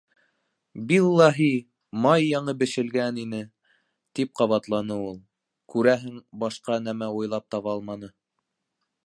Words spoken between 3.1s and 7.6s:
ине, —тип ҡабатланы ул. Күрәһең, башҡа нәмә уйлап